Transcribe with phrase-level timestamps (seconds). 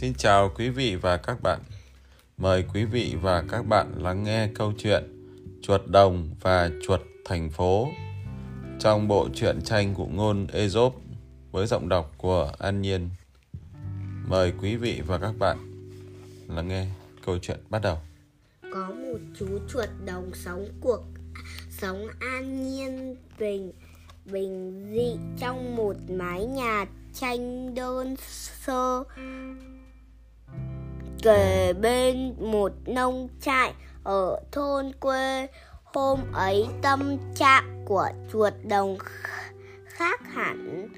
[0.00, 1.60] Xin chào quý vị và các bạn.
[2.36, 5.04] Mời quý vị và các bạn lắng nghe câu chuyện
[5.62, 7.88] Chuột đồng và chuột thành phố
[8.78, 10.94] trong bộ truyện tranh của ngôn Aesop
[11.50, 13.08] với giọng đọc của An Nhiên.
[14.28, 15.58] Mời quý vị và các bạn
[16.48, 16.86] lắng nghe
[17.26, 17.98] câu chuyện bắt đầu.
[18.74, 21.02] có một chú chuột đồng sống cuộc,
[21.70, 23.72] sống an nhiên, bình
[24.24, 28.16] bình dị trong một mái nhà tranh đơn
[28.66, 29.04] sơ
[31.22, 33.74] kề bên một nông trại
[34.04, 35.46] ở thôn quê
[35.84, 39.52] hôm ấy tâm trạng của chuột đồng kh-
[39.86, 40.88] khác hẳn.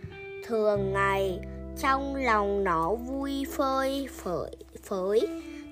[0.47, 1.41] Thường ngày
[1.79, 4.51] trong lòng nó vui phơi phới
[4.83, 5.21] phới.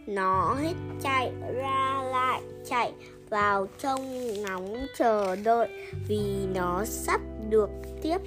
[0.06, 2.92] Nó hết chạy ra lại chạy
[3.28, 5.68] vào trong ngóng chờ đợi
[6.08, 7.70] vì nó sắp được
[8.02, 8.18] tiếp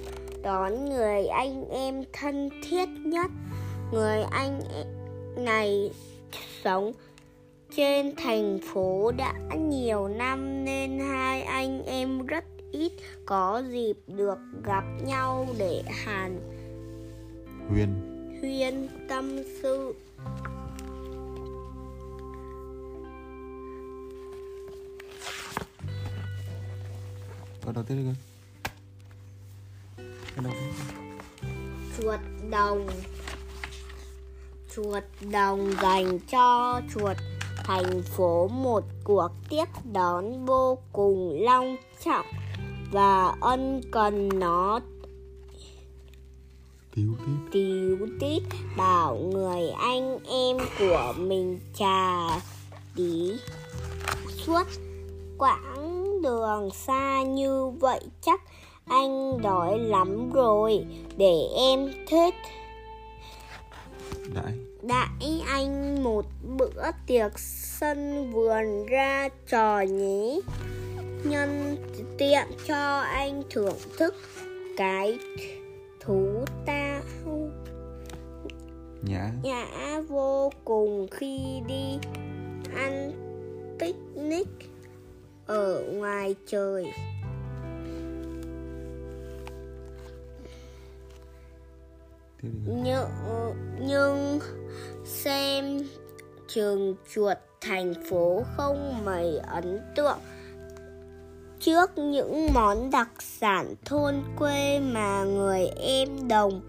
[0.42, 3.30] đón người anh em thân thiết nhất.
[3.92, 4.60] Người anh
[5.36, 5.90] này
[6.64, 6.92] sống.
[7.76, 12.92] Trên thành phố đã nhiều năm nên hai anh em rất ít
[13.26, 16.40] có dịp được gặp nhau để hàn
[17.68, 17.88] Huyên.
[18.40, 19.94] huyên tâm sự.
[27.64, 28.14] Câu đầu tiên đi con.
[30.44, 30.52] Đầu
[31.98, 32.86] chuột đồng
[34.76, 37.16] chuột đồng dành cho chuột
[37.56, 42.26] thành phố một cuộc tiếp đón vô cùng long trọng
[42.92, 44.80] và ân cần nó
[46.94, 47.52] Tiếu tít.
[47.52, 48.42] tíu tít
[48.76, 52.40] bảo người anh em của mình trà
[52.96, 53.32] tí
[54.28, 54.62] suốt
[55.38, 58.40] quãng đường xa như vậy chắc
[58.84, 62.34] anh đói lắm rồi để em thích
[64.34, 64.73] Đãi.
[64.86, 66.26] Đãi anh một
[66.58, 70.40] bữa tiệc sân vườn ra trò nhé
[71.24, 71.76] nhân
[72.18, 74.14] tiện cho anh thưởng thức
[74.76, 75.18] cái
[76.00, 77.00] thú tao
[79.02, 79.30] Nhã.
[79.42, 79.66] nhã
[80.08, 81.98] vô cùng khi đi
[82.74, 83.12] ăn
[83.80, 84.48] picnic
[85.46, 86.84] ở ngoài trời
[93.24, 93.73] con.
[93.80, 94.40] Nhưng,
[95.04, 95.78] xem
[96.48, 100.18] trường chuột thành phố không mấy ấn tượng
[101.60, 106.60] trước những món đặc sản thôn quê mà người em đồng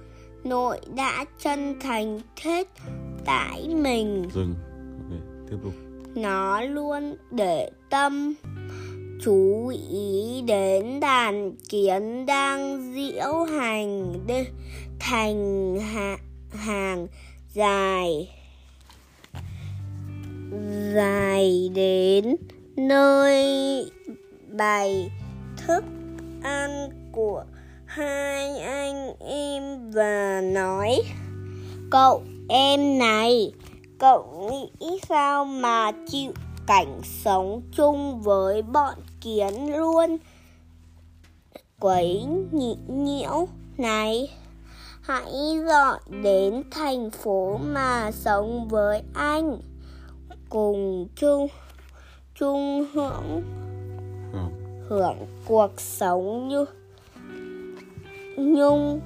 [0.43, 2.67] nội đã chân thành thích
[3.25, 4.55] tải mình Dừng.
[5.09, 5.73] Ok, tiếp tục.
[6.15, 8.33] nó luôn để tâm
[9.21, 14.43] chú ý đến đàn kiến đang diễu hành đi
[14.99, 16.17] thành hạ,
[16.55, 17.07] hàng
[17.53, 18.29] dài
[20.93, 22.35] dài đến
[22.77, 23.45] nơi
[24.57, 25.11] bày
[25.57, 25.83] thức
[26.43, 27.43] ăn của
[27.85, 31.01] hai anh em và nói,
[31.91, 33.51] cậu em này,
[33.99, 36.31] cậu nghĩ sao mà chịu
[36.67, 40.17] cảnh sống chung với bọn kiến luôn?
[41.79, 44.29] Quấy nhị nhiễu này
[45.05, 49.57] hãy dọn đến thành phố mà sống với anh.
[50.49, 51.47] Cùng chung
[52.39, 53.43] chung hưởng
[54.89, 56.65] hưởng cuộc sống như,
[58.37, 59.01] nhung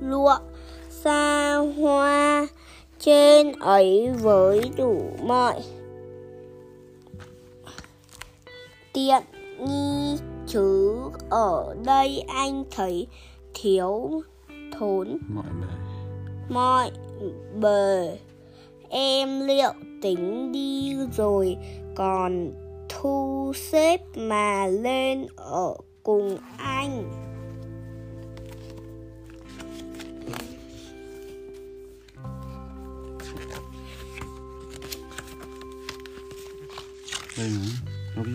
[0.00, 0.38] lụa,
[0.90, 2.46] xa hoa
[2.98, 5.60] trên ấy với đủ mọi
[8.92, 9.22] tiện
[9.58, 10.16] nghi.
[10.46, 10.96] Chứ
[11.30, 13.06] ở đây anh thấy
[13.54, 14.22] thiếu
[14.82, 15.66] thốn Mọi bề.
[16.48, 16.90] mọi
[17.60, 18.18] bề
[18.88, 19.72] em liệu
[20.02, 21.56] tính đi rồi
[21.96, 22.52] còn
[22.88, 27.10] thu xếp mà lên ở cùng anh
[37.38, 37.50] Đây
[38.16, 38.32] nữa.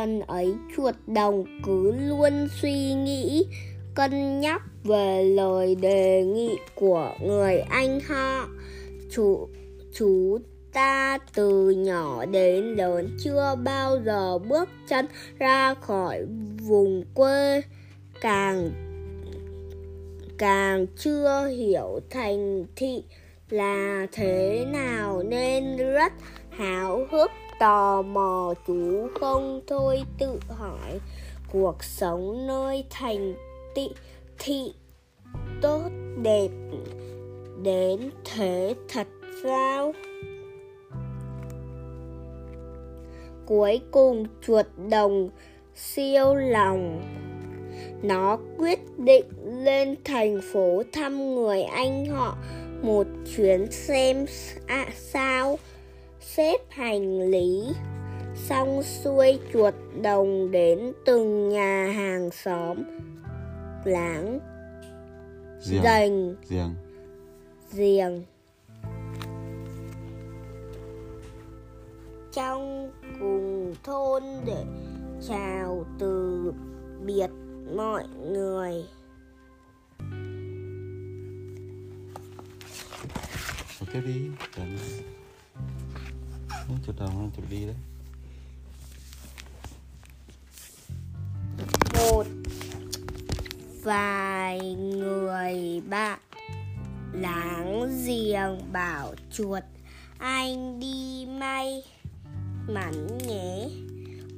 [0.00, 3.46] Lần ấy chuột đồng cứ luôn suy nghĩ,
[3.94, 8.48] cân nhắc về lời đề nghị của người anh họ.
[9.10, 9.48] Chú
[9.94, 10.38] chú
[10.72, 15.06] ta từ nhỏ đến lớn chưa bao giờ bước chân
[15.38, 16.26] ra khỏi
[16.60, 17.62] vùng quê.
[18.20, 18.70] Càng
[20.38, 23.02] càng chưa hiểu thành thị
[23.50, 26.12] là thế nào nên rất
[26.50, 27.30] háo hức
[27.60, 31.00] tò mò chú không thôi tự hỏi
[31.52, 33.34] cuộc sống nơi thành
[33.74, 33.88] tị
[34.38, 34.72] thị
[35.62, 35.88] tốt
[36.22, 36.48] đẹp
[37.62, 39.06] đến thế thật
[39.42, 39.92] sao?
[43.46, 45.30] Cuối cùng chuột đồng
[45.74, 47.02] siêu lòng.
[48.02, 49.24] Nó quyết định
[49.64, 52.36] lên thành phố thăm người anh họ
[52.82, 53.06] một
[53.36, 54.26] chuyến xem
[54.66, 55.58] à, sao?
[56.20, 57.72] Xếp hành lý
[58.34, 62.76] xong xuôi chuột đồng đến từng nhà hàng xóm
[63.84, 64.38] láng
[65.70, 65.82] Giềng.
[65.82, 66.74] dành Giềng.
[67.72, 68.22] giềng
[72.32, 72.90] trong
[73.20, 74.64] cùng thôn để
[75.28, 76.52] chào từ
[77.06, 77.30] biệt
[77.76, 78.84] mọi người
[83.92, 84.30] tiếp đi
[86.86, 87.74] chụp chuột đồng nó chuột đi đấy.
[91.94, 92.26] một,
[93.82, 96.18] vài người bạn
[97.12, 99.62] láng giềng bảo chuột,
[100.18, 101.82] anh đi may
[102.68, 103.68] mắn nhé,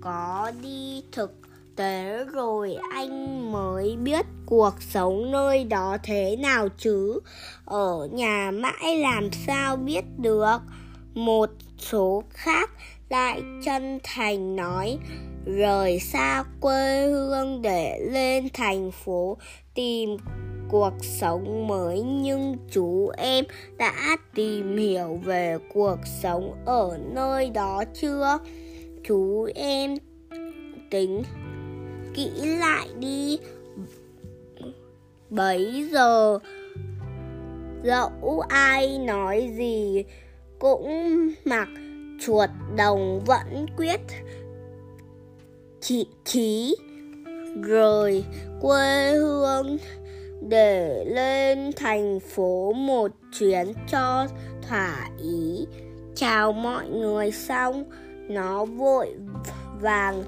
[0.01, 1.33] có đi thực
[1.77, 7.21] tế rồi anh mới biết cuộc sống nơi đó thế nào chứ
[7.65, 10.59] ở nhà mãi làm sao biết được,
[11.15, 11.51] một
[11.83, 12.71] số khác
[13.09, 14.99] lại chân thành nói,
[15.45, 19.37] rời xa quê hương để lên thành phố
[19.75, 20.17] tìm
[20.69, 22.03] cuộc sống mới.
[22.03, 23.45] Nhưng chú em
[23.77, 28.39] đã tìm hiểu về cuộc sống ở nơi đó chưa?
[29.05, 29.97] Chú em
[30.91, 31.23] tính
[32.15, 33.39] kỹ lại đi.
[35.31, 36.39] Bấy giờ,
[37.83, 40.05] dẫu ai nói gì
[40.63, 41.69] cũng mặc
[42.21, 44.01] chuột đồng vẫn quyết
[45.81, 46.77] chỉ trí
[47.63, 48.25] rời
[48.61, 49.77] quê hương
[50.49, 54.27] để lên thành phố một chuyến cho
[54.69, 55.67] thỏa ý.
[56.15, 57.85] Chào mọi người xong,
[58.29, 59.15] nó vội
[59.81, 60.25] vàng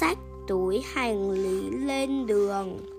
[0.00, 2.93] xách túi hành lý lên đường.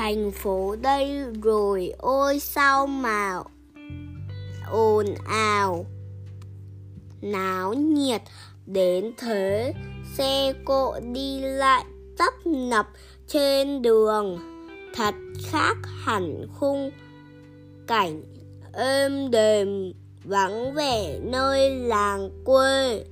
[0.00, 3.38] Thành phố đây rồi, ôi sao mà
[4.70, 5.86] ồn ào.
[7.22, 8.22] Náo nhiệt
[8.66, 9.74] đến thế,
[10.16, 11.84] xe cộ đi lại
[12.18, 12.88] tấp nập
[13.26, 14.38] trên đường.
[14.94, 15.14] Thật
[15.50, 16.90] khác hẳn khung
[17.86, 18.22] cảnh
[18.72, 19.92] êm đềm,
[20.24, 23.04] vắng vẻ nơi làng quê.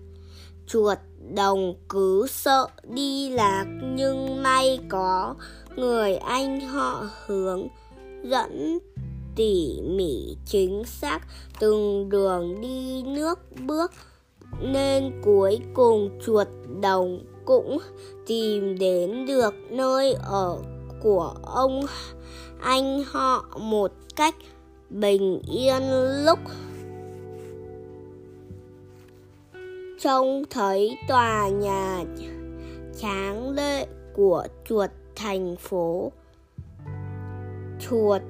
[0.67, 0.99] Chuột
[1.35, 3.65] đồng cứ sợ đi lạc,
[3.95, 5.35] nhưng may có
[5.81, 7.69] người anh họ hướng
[8.23, 8.79] dẫn
[9.37, 11.21] tỉ mỉ chính xác
[11.61, 13.93] từng đường đi nước bước,
[14.61, 16.49] nên cuối cùng chuột
[16.81, 17.79] đồng cũng
[18.27, 20.59] tìm đến được nơi ở
[21.03, 21.81] của ông
[22.61, 24.35] anh họ một cách
[24.91, 25.83] bình yên
[26.25, 26.39] lúc.
[30.01, 32.05] Trông thấy tòa nhà
[33.01, 36.13] tráng lệ của chuột thành phố
[37.81, 38.23] chuột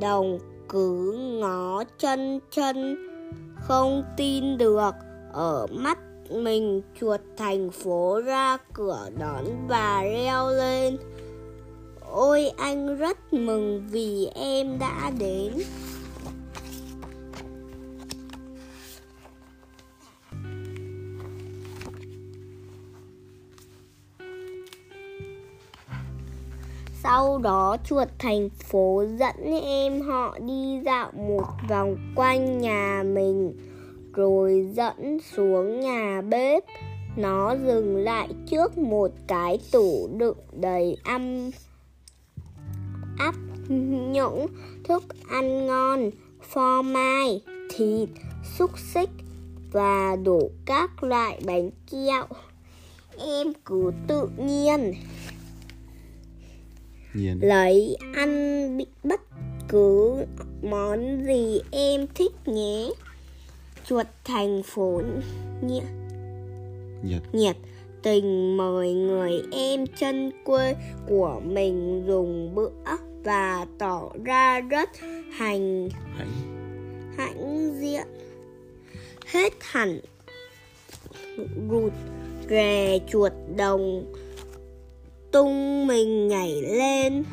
[0.00, 2.96] đồng cứ ngó chân chân,
[3.60, 4.90] không tin được.
[5.32, 5.98] Ở mắt
[6.30, 10.96] mình, chuột thành phố ra cửa đón và reo lên.
[12.10, 15.52] Ôi, anh rất mừng vì em đã đến.
[27.02, 33.52] Sau đó chuột thành phố dẫn em họ đi dạo một vòng quanh nhà mình
[34.14, 36.64] Rồi dẫn xuống nhà bếp.
[37.16, 41.50] Nó dừng lại trước một cái tủ đựng đầy âm
[43.18, 43.34] áp
[43.68, 44.46] những
[44.84, 46.10] thức ăn ngon
[46.42, 47.42] Phô mai,
[47.76, 48.08] thịt,
[48.58, 49.10] xúc xích
[49.72, 52.26] và đủ các loại bánh kẹo.
[53.18, 54.94] Em cứ tự nhiên
[57.14, 57.38] Nhiên.
[57.42, 59.20] lấy ăn bất
[59.68, 60.14] cứ
[60.62, 62.90] món gì em thích nhé
[63.86, 65.02] chuột thành phố
[65.62, 65.84] nhiệt
[67.02, 67.22] Nhiệt.
[67.32, 67.56] nhiệt
[68.02, 70.74] tình mời người em chân quê
[71.08, 72.70] của mình dùng bữa
[73.24, 74.90] và tỏ ra rất
[75.32, 76.28] hành Hãy.
[77.16, 78.06] hãnh diện
[79.26, 80.00] hết hẳn
[81.70, 81.92] rụt
[82.50, 84.12] rè chuột đồng
[85.32, 87.24] tung mình nhảy lên.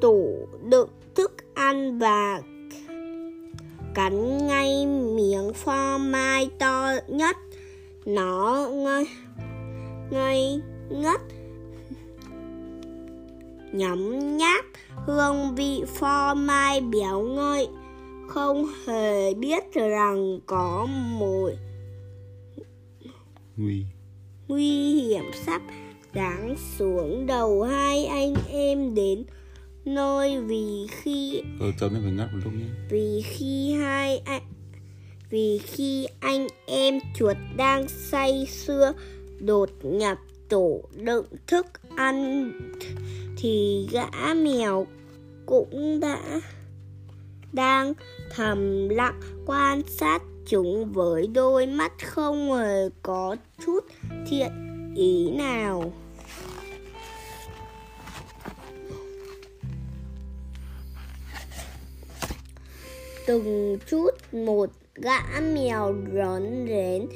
[0.00, 2.42] Tủ đựng thức ăn và
[3.94, 7.36] cắn ngay miếng pho mai to nhất.
[8.06, 9.06] Nó ngây
[10.10, 11.20] ngây ngất.
[13.72, 14.64] Nhấm nháp
[15.06, 17.68] hương vị pho mai béo ngậy.
[18.28, 20.86] Không hề biết rằng có
[21.18, 21.52] mùi
[23.56, 23.84] nguy.
[24.48, 25.62] nguy hiểm sắp
[26.14, 29.24] giáng xuống đầu hai anh em đến
[29.84, 32.66] nơi vì khi ừ chấm phải ngắt một lúc nhé.
[32.90, 34.42] vì khi hai anh
[35.30, 38.92] vì khi anh em chuột đang say sưa
[39.38, 40.18] đột nhập
[40.48, 41.66] tủ đựng thức
[41.96, 42.50] ăn
[43.36, 44.86] thì gã mèo
[45.46, 46.40] cũng đã
[47.52, 47.92] đang
[48.30, 53.84] thầm lặng quan sát chúng với đôi mắt không hề có chút
[54.26, 54.50] thiện
[54.96, 55.92] ý nào
[63.26, 67.06] từng chút một gã mèo rón rén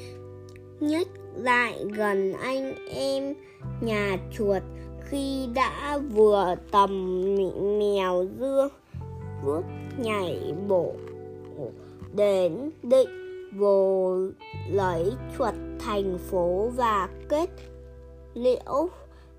[0.79, 3.33] nhích lại gần anh em
[3.81, 4.61] nhà chuột
[5.03, 7.21] khi đã vừa tầm
[7.79, 8.69] mèo dưa
[9.43, 9.61] vuốt
[9.97, 10.93] nhảy bộ
[12.13, 13.09] đến định
[13.57, 14.17] vô
[14.69, 17.49] lấy chuột thành phố và kết
[18.33, 18.89] liễu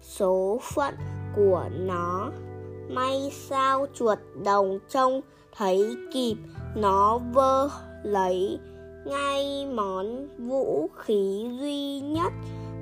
[0.02, 0.94] số phận
[1.36, 2.30] của nó.
[2.88, 5.20] May sao chuột đồng trông
[5.56, 6.34] thấy kịp
[6.74, 7.68] nó vơ
[8.02, 8.58] lấy
[9.04, 12.32] ngay món vũ khí duy nhất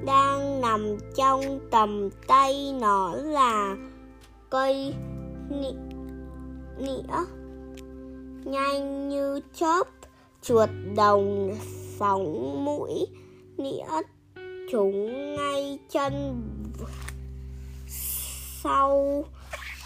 [0.07, 3.77] đang nằm trong tầm tay nó là
[4.51, 4.95] cây
[5.51, 5.73] nị,
[6.79, 7.25] nĩa.
[8.45, 9.85] Nhanh như chớp
[10.43, 11.55] chuột đồng
[11.99, 13.07] phóng mũi
[13.57, 13.87] nĩa
[14.73, 16.43] chúng ngay chân
[18.63, 19.25] sau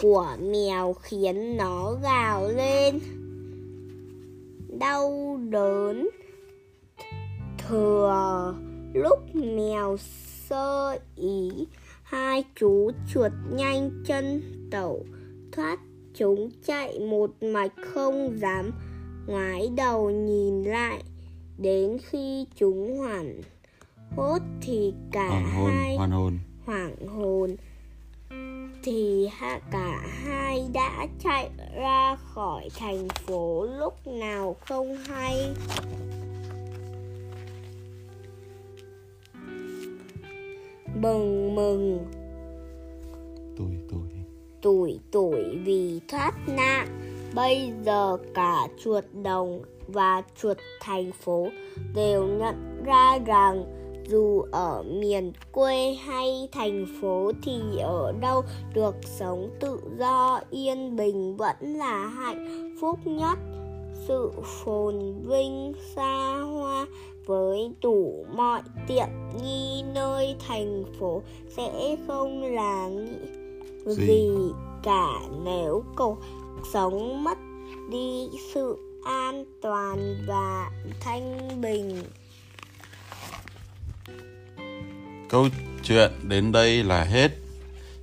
[0.00, 3.00] của mèo khiến nó gào lên
[4.78, 6.08] đau đớn.
[7.58, 8.54] Thừa
[8.94, 9.96] lúc mèo
[10.48, 11.66] sơ ý
[12.02, 15.04] hai chú chuột nhanh chân tẩu
[15.52, 15.78] thoát
[16.14, 18.70] chúng chạy một mạch không dám
[19.26, 21.02] ngoái đầu nhìn lại
[21.58, 23.40] đến khi chúng hoảng
[24.16, 27.56] hốt thì cả hoàng hôn hai hoàn hồn hoảng hồn
[28.82, 29.28] thì
[29.70, 35.54] cả hai đã chạy ra khỏi thành phố lúc nào không hay?
[41.00, 41.98] Bừng mừng.
[43.56, 44.10] Tuổi tuổi
[44.62, 46.88] tuổi tuổi vì thoát nạn.
[47.34, 51.48] Bây giờ cả chuột đồng và chuột thành phố
[51.94, 58.42] đều nhận ra rằng dù ở miền quê hay thành phố thì ở đâu
[58.74, 63.38] được sống tự do yên bình vẫn là hạnh phúc nhất
[64.08, 64.94] sự phồn
[65.26, 66.86] vinh xa hoa
[67.26, 69.08] với đủ mọi tiện
[69.42, 72.90] nghi nơi thành phố sẽ không là
[73.86, 74.06] Gì?
[74.06, 74.30] gì
[74.82, 76.18] cả nếu cuộc
[76.72, 77.38] sống mất
[77.90, 82.02] đi sự an toàn và thanh bình
[85.32, 85.48] câu
[85.82, 87.30] chuyện đến đây là hết.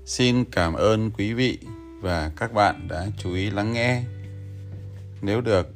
[0.05, 1.59] Xin cảm ơn quý vị
[2.01, 4.03] và các bạn đã chú ý lắng nghe.
[5.21, 5.67] Nếu được,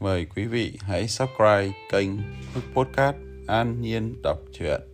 [0.00, 2.10] mời quý vị hãy subscribe kênh
[2.74, 4.91] podcast an nhiên đọc truyện.